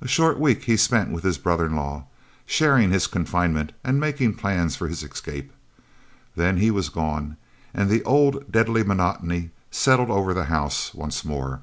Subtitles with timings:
[0.00, 2.06] A short week he spent with his brother in law,
[2.46, 5.52] sharing his confinement and making plans for his escape.
[6.34, 7.36] Then he was gone,
[7.74, 11.60] and the old deadly monotony settled over the house once more.